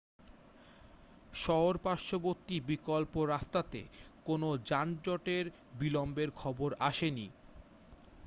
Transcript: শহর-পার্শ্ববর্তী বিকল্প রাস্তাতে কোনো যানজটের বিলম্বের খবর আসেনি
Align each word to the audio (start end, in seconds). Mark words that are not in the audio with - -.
শহর-পার্শ্ববর্তী 1.35 2.55
বিকল্প 2.69 3.13
রাস্তাতে 3.25 3.81
কোনো 4.25 4.47
যানজটের 4.69 5.45
বিলম্বের 5.79 6.29
খবর 6.33 6.69
আসেনি 6.81 7.27